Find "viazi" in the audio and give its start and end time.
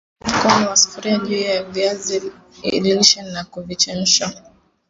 1.63-2.31